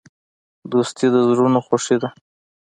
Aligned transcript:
دوستي 0.71 1.07
د 1.13 1.15
زړونو 1.27 1.59
خوښي 1.65 1.97
ده. 2.01 2.09